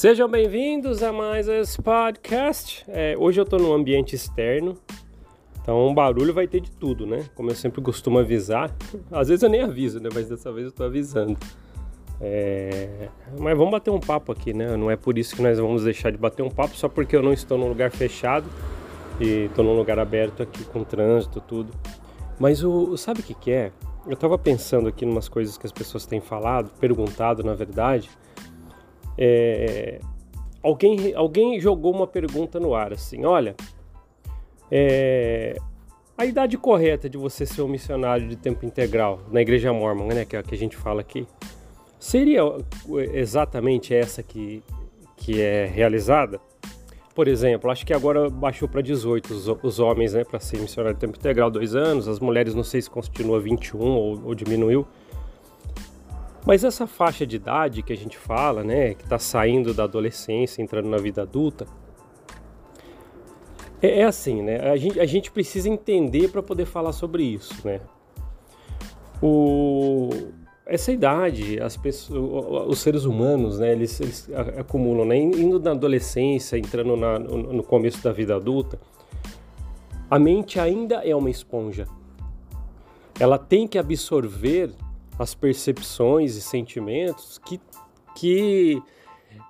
[0.00, 2.86] Sejam bem-vindos a mais esse podcast.
[2.88, 4.78] É, hoje eu estou num ambiente externo,
[5.60, 7.26] então um barulho vai ter de tudo, né?
[7.34, 8.74] Como eu sempre costumo avisar.
[9.12, 10.08] Às vezes eu nem aviso, né?
[10.14, 11.36] Mas dessa vez eu estou avisando.
[12.18, 13.10] É...
[13.38, 14.74] Mas vamos bater um papo aqui, né?
[14.74, 17.22] Não é por isso que nós vamos deixar de bater um papo, só porque eu
[17.22, 18.46] não estou num lugar fechado
[19.20, 21.74] e estou num lugar aberto aqui com trânsito, tudo.
[22.38, 23.70] Mas o sabe o que, que é?
[24.06, 28.08] Eu estava pensando aqui em umas coisas que as pessoas têm falado, perguntado, na verdade.
[29.18, 30.00] É,
[30.62, 33.54] alguém, alguém jogou uma pergunta no ar assim: olha,
[34.70, 35.56] é,
[36.16, 40.24] a idade correta de você ser um missionário de tempo integral na igreja mormon, né,
[40.24, 41.26] que é a que a gente fala aqui,
[41.98, 42.42] seria
[43.14, 44.62] exatamente essa que,
[45.16, 46.40] que é realizada?
[47.14, 50.94] Por exemplo, acho que agora baixou para 18 os, os homens, né, para ser missionário
[50.94, 54.86] de tempo integral, dois anos, as mulheres não sei se continua 21 ou, ou diminuiu.
[56.46, 60.62] Mas essa faixa de idade que a gente fala, né, que está saindo da adolescência,
[60.62, 61.66] entrando na vida adulta,
[63.82, 64.70] é, é assim, né?
[64.70, 67.80] A gente, a gente precisa entender para poder falar sobre isso, né?
[69.22, 70.10] O,
[70.66, 76.56] essa idade, as pessoas, os seres humanos, né, eles, eles acumulam, né, indo na adolescência,
[76.56, 78.80] entrando na, no, começo da vida adulta,
[80.10, 81.86] a mente ainda é uma esponja.
[83.18, 84.70] Ela tem que absorver
[85.20, 87.60] as percepções e sentimentos que,
[88.16, 88.82] que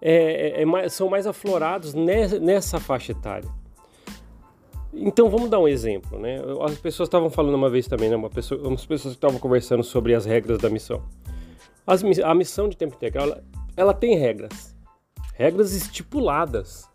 [0.00, 3.48] é, é, é são mais aflorados nessa faixa etária.
[4.94, 6.38] Então vamos dar um exemplo, né?
[6.62, 8.16] As pessoas estavam falando uma vez também, né?
[8.16, 11.02] Uma pessoa, umas pessoas estavam conversando sobre as regras da missão.
[11.86, 13.44] As, a missão de tempo integral, ela,
[13.76, 14.74] ela tem regras,
[15.34, 16.88] regras estipuladas.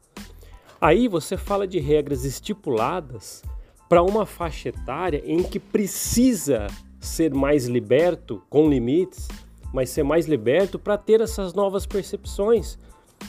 [0.82, 3.44] Aí você fala de regras estipuladas
[3.88, 6.66] para uma faixa etária em que precisa
[7.06, 9.28] ser mais liberto, com limites,
[9.73, 12.78] mas ser mais liberto para ter essas novas percepções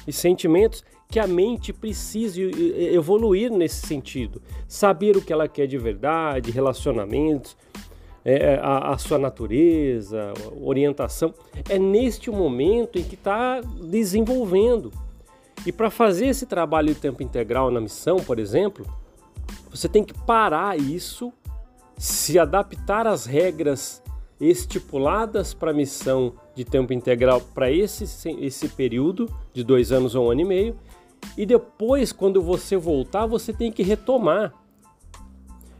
[0.06, 4.42] e sentimentos que a mente precisa evoluir nesse sentido.
[4.66, 7.56] Saber o que ela quer de verdade, relacionamentos,
[8.24, 11.34] é, a, a, sua natureza, orientação.
[11.68, 14.90] É neste momento em que está desenvolvendo.
[15.66, 18.86] E para fazer esse trabalho de tempo integral na missão, por exemplo,
[19.70, 21.32] você tem que parar isso
[21.96, 24.02] se adaptar às regras
[24.40, 28.04] estipuladas para a missão de tempo integral para esse,
[28.40, 30.76] esse período de dois anos ou um ano e meio,
[31.36, 34.52] e depois, quando você voltar, você tem que retomar.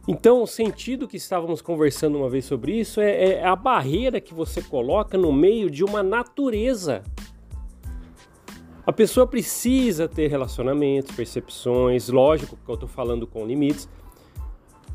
[0.07, 4.33] Então, o sentido que estávamos conversando uma vez sobre isso é, é a barreira que
[4.33, 7.03] você coloca no meio de uma natureza.
[8.85, 13.89] A pessoa precisa ter relacionamentos, percepções, lógico que eu estou falando com limites,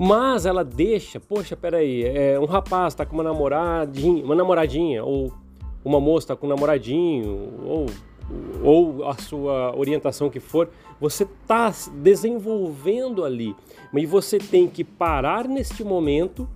[0.02, 5.30] mas ela deixa, poxa, peraí, é, um rapaz tá com uma namoradinha, uma namoradinha, ou
[5.84, 7.86] uma moça tá com um namoradinho, ou,
[8.64, 13.54] ou a sua orientação que for, você tá desenvolvendo ali.
[13.92, 16.48] Mas você tem que parar neste momento.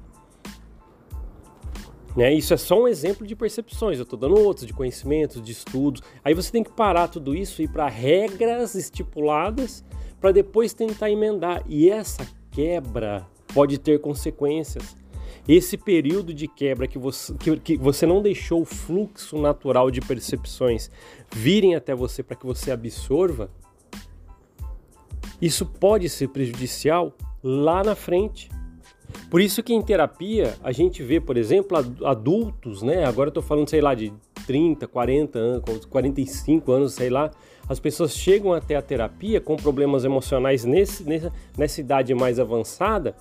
[2.17, 2.33] Né?
[2.33, 6.01] Isso é só um exemplo de percepções, eu estou dando outros, de conhecimentos, de estudos.
[6.25, 9.85] Aí você tem que parar tudo isso e ir para regras estipuladas
[10.19, 11.63] para depois tentar emendar.
[11.69, 14.97] E essa quebra pode ter consequências.
[15.47, 20.01] Esse período de quebra que você, que, que você não deixou o fluxo natural de
[20.01, 20.91] percepções
[21.33, 23.51] virem até você para que você absorva,
[25.41, 27.13] isso pode ser prejudicial
[27.43, 28.51] lá na frente.
[29.31, 33.05] Por isso que em terapia a gente vê, por exemplo, adultos, né?
[33.05, 34.13] Agora eu tô falando, sei lá, de
[34.47, 37.31] 30, 40 anos, 45 anos, sei lá.
[37.69, 43.15] As pessoas chegam até a terapia com problemas emocionais nesse, nessa, nessa idade mais avançada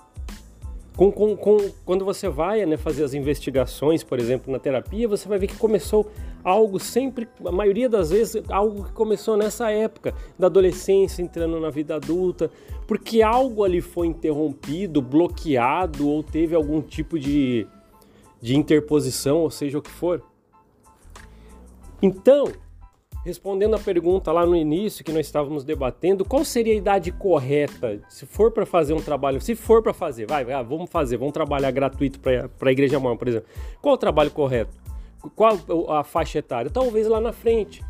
[0.96, 5.28] com, com, com, quando você vai né, fazer as investigações, por exemplo, na terapia, você
[5.28, 6.10] vai ver que começou
[6.44, 11.72] algo sempre, a maioria das vezes, algo que começou nessa época, da adolescência, entrando na
[11.72, 12.52] vida adulta,
[12.86, 17.66] porque algo ali foi interrompido, bloqueado ou teve algum tipo de,
[18.40, 20.22] de interposição, ou seja o que for.
[22.04, 22.52] Então,
[23.26, 28.02] Respondendo a pergunta lá no início que nós estávamos debatendo, qual seria a idade correta
[28.10, 29.40] se for para fazer um trabalho?
[29.40, 33.30] Se for para fazer, vai, vamos fazer, vamos trabalhar gratuito para a igreja mãe, por
[33.30, 33.48] exemplo.
[33.82, 34.76] Qual o trabalho correto?
[35.36, 35.58] Qual
[35.90, 36.70] a faixa etária?
[36.70, 37.82] Talvez lá na frente.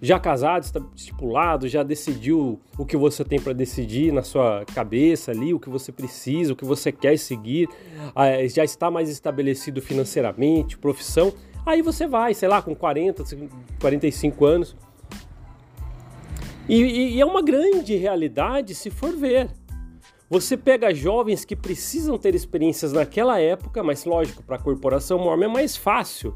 [0.00, 5.54] Já casado, estipulado, já decidiu o que você tem para decidir na sua cabeça ali,
[5.54, 7.68] o que você precisa, o que você quer seguir,
[8.14, 11.32] ah, já está mais estabelecido financeiramente, profissão
[11.68, 13.24] Aí você vai, sei lá, com 40,
[13.78, 14.74] 45 anos.
[16.66, 19.50] E, e, e é uma grande realidade se for ver.
[20.30, 25.44] Você pega jovens que precisam ter experiências naquela época, mas lógico, para a corporação mormon
[25.44, 26.34] é mais fácil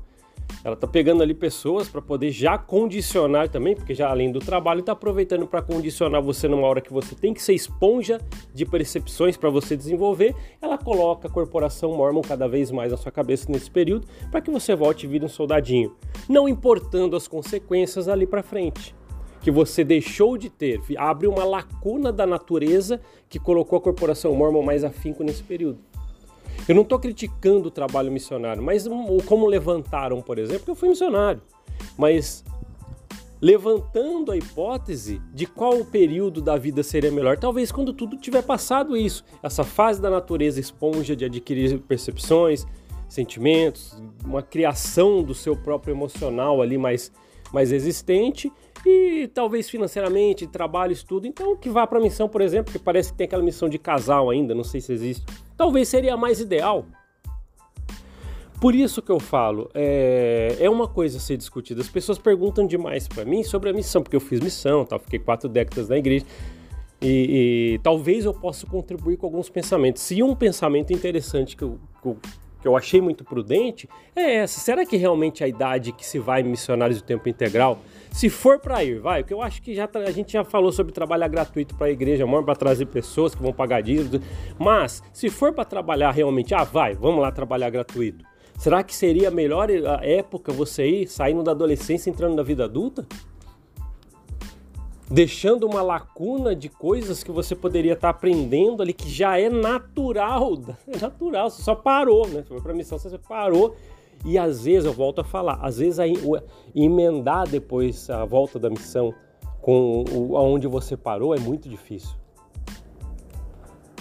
[0.64, 4.80] Ela está pegando ali pessoas para poder já condicionar também, porque já além do trabalho
[4.80, 8.20] está aproveitando para condicionar você numa hora que você tem que ser esponja
[8.54, 10.34] de percepções para você desenvolver.
[10.60, 14.50] Ela coloca a corporação Mormon cada vez mais na sua cabeça nesse período para que
[14.50, 15.96] você volte e vire um soldadinho,
[16.28, 18.94] não importando as consequências ali para frente
[19.42, 24.62] que você deixou de ter, abre uma lacuna da natureza que colocou a corporação Mormon
[24.62, 25.80] mais afinco nesse período.
[26.68, 28.86] Eu não estou criticando o trabalho missionário, mas
[29.26, 31.42] como levantaram, por exemplo, eu fui missionário,
[31.96, 32.44] mas
[33.40, 38.42] levantando a hipótese de qual o período da vida seria melhor, talvez quando tudo tiver
[38.42, 42.64] passado isso, essa fase da natureza esponja de adquirir percepções,
[43.08, 47.10] sentimentos, uma criação do seu próprio emocional ali mais,
[47.52, 48.50] mais existente
[48.84, 51.26] e talvez financeiramente, trabalho, estudo.
[51.26, 53.78] Então, que vá para a missão, por exemplo, que parece que tem aquela missão de
[53.78, 55.24] casal ainda, não sei se existe.
[55.56, 56.86] Talvez seria mais ideal.
[58.60, 61.80] Por isso que eu falo, é, é uma coisa a ser discutida.
[61.80, 64.98] As pessoas perguntam demais para mim sobre a missão, porque eu fiz missão, tá?
[65.00, 66.24] fiquei quatro décadas na igreja.
[67.00, 70.02] E, e, talvez eu possa contribuir com alguns pensamentos.
[70.02, 72.16] Se um pensamento interessante que eu, que eu
[72.62, 74.60] que eu achei muito prudente é essa.
[74.60, 77.80] Será que realmente a idade que se vai missionários de tempo integral,
[78.12, 80.92] se for para ir, vai, porque eu acho que já a gente já falou sobre
[80.92, 84.20] trabalhar gratuito para a igreja, maior para trazer pessoas que vão pagar dívidas,
[84.58, 88.24] mas se for para trabalhar realmente, ah, vai, vamos lá trabalhar gratuito.
[88.56, 93.04] Será que seria a melhor época você ir saindo da adolescência entrando na vida adulta?
[95.12, 100.54] Deixando uma lacuna de coisas que você poderia estar aprendendo ali que já é natural,
[100.88, 102.40] é natural, você só parou, né?
[102.40, 103.76] Você foi para missão, você parou
[104.24, 106.04] e às vezes eu volto a falar, às vezes a,
[106.74, 109.12] emendar depois a volta da missão
[109.60, 112.16] com o, aonde você parou é muito difícil.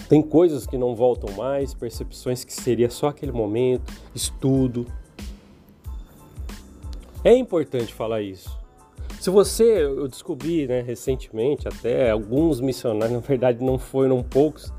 [0.07, 4.85] Tem coisas que não voltam mais, percepções que seria só aquele momento, estudo.
[7.21, 8.60] É importante falar isso.
[9.21, 14.73] Se você, eu descobri né, recentemente, até alguns missionários, na verdade não foram poucos,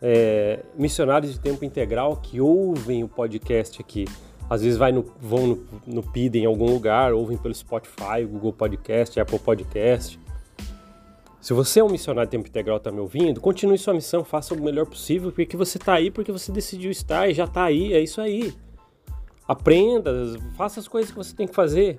[0.00, 4.04] é, missionários de tempo integral que ouvem o podcast aqui.
[4.48, 8.52] Às vezes vai no, vão no, no PID em algum lugar, ouvem pelo Spotify, Google
[8.52, 10.20] Podcast, Apple Podcast.
[11.40, 14.54] Se você é um missionário de tempo integral está me ouvindo, continue sua missão, faça
[14.54, 17.92] o melhor possível, porque você está aí, porque você decidiu estar e já está aí,
[17.92, 18.54] é isso aí.
[19.48, 20.12] Aprenda,
[20.56, 21.98] faça as coisas que você tem que fazer.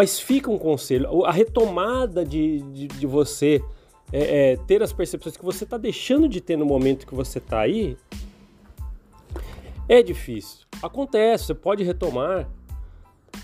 [0.00, 3.62] Mas fica um conselho: a retomada de, de, de você
[4.10, 7.36] é, é, ter as percepções que você está deixando de ter no momento que você
[7.36, 7.98] está aí
[9.86, 10.66] é difícil.
[10.82, 12.48] Acontece, você pode retomar.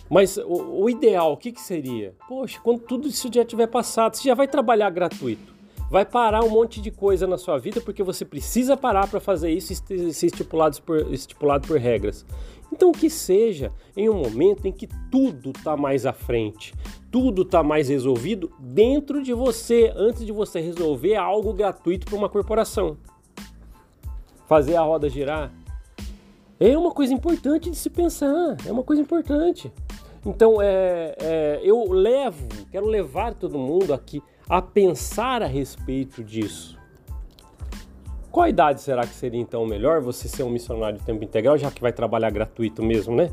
[0.08, 2.14] Mas o, o ideal, o que, que seria?
[2.26, 5.54] Poxa, quando tudo isso já tiver passado, você já vai trabalhar gratuito.
[5.90, 9.50] Vai parar um monte de coisa na sua vida porque você precisa parar para fazer
[9.50, 12.24] isso e ser estipulado por, estipulado por regras.
[12.72, 16.74] Então, que seja em um momento em que tudo está mais à frente,
[17.10, 22.28] tudo está mais resolvido dentro de você, antes de você resolver algo gratuito para uma
[22.28, 22.96] corporação.
[24.46, 25.52] Fazer a roda girar
[26.58, 29.72] é uma coisa importante de se pensar, é uma coisa importante.
[30.24, 36.76] Então, é, é, eu levo, quero levar todo mundo aqui a pensar a respeito disso.
[38.36, 41.70] Qual idade será que seria então melhor você ser um missionário de tempo integral, já
[41.70, 43.30] que vai trabalhar gratuito mesmo, né?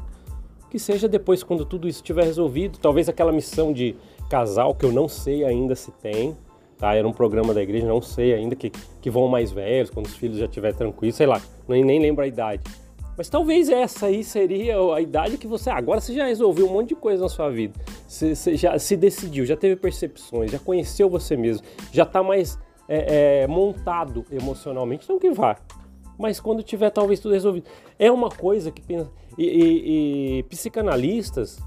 [0.72, 3.98] Que seja depois, quando tudo isso estiver resolvido, talvez aquela missão de
[4.30, 6.38] casal, que eu não sei ainda se tem,
[6.78, 6.96] tá?
[6.96, 10.16] Era um programa da igreja, não sei ainda, que, que vão mais velhos, quando os
[10.16, 12.64] filhos já estiverem tranquilos, sei lá, nem, nem lembro a idade.
[13.18, 15.70] Mas talvez essa aí seria a idade que você.
[15.70, 17.78] Agora você já resolveu um monte de coisa na sua vida.
[18.08, 22.58] Você, você já se decidiu, já teve percepções, já conheceu você mesmo, já está mais
[22.88, 25.58] é, é, montado emocionalmente, então que vá.
[26.18, 27.66] Mas quando tiver talvez tudo resolvido.
[27.98, 29.10] É uma coisa que pensa.
[29.38, 31.60] E, e, e psicanalistas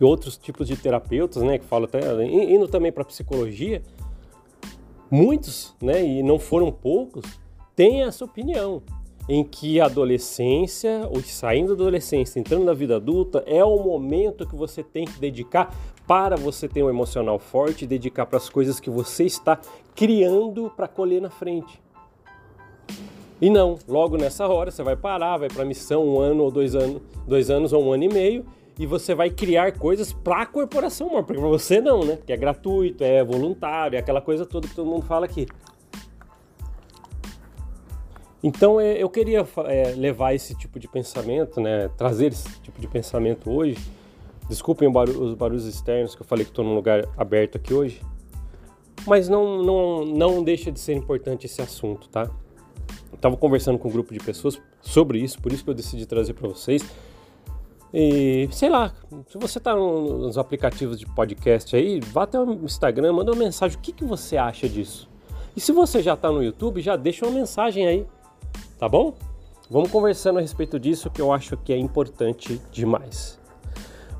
[0.00, 3.82] e outros tipos de terapeutas, né, que falam até, indo também para psicologia,
[5.10, 7.24] muitos, né, e não foram poucos,
[7.74, 8.82] têm essa opinião
[9.28, 14.46] em que a adolescência, ou saindo da adolescência, entrando na vida adulta, é o momento
[14.46, 15.74] que você tem que dedicar
[16.06, 19.58] para você ter um emocional forte, dedicar para as coisas que você está
[19.94, 21.80] criando para colher na frente.
[23.40, 26.50] E não, logo nessa hora você vai parar, vai para a missão um ano ou
[26.50, 28.46] dois anos, dois anos ou um ano e meio,
[28.78, 32.16] e você vai criar coisas para a corporação, porque para você não, né?
[32.16, 35.46] Porque é gratuito, é voluntário, é aquela coisa toda que todo mundo fala aqui.
[38.42, 42.88] Então é, eu queria é, levar esse tipo de pensamento, né, trazer esse tipo de
[42.88, 43.78] pensamento hoje.
[44.52, 48.02] Desculpem os barulhos externos que eu falei que estou num lugar aberto aqui hoje,
[49.06, 52.30] mas não, não, não deixa de ser importante esse assunto, tá?
[53.14, 56.34] Estava conversando com um grupo de pessoas sobre isso, por isso que eu decidi trazer
[56.34, 56.84] para vocês.
[57.94, 58.92] E sei lá,
[59.26, 63.78] se você está nos aplicativos de podcast aí, vá até o Instagram, manda uma mensagem.
[63.78, 65.08] O que, que você acha disso?
[65.56, 68.06] E se você já está no YouTube, já deixa uma mensagem aí,
[68.78, 69.14] tá bom?
[69.70, 73.40] Vamos conversando a respeito disso que eu acho que é importante demais.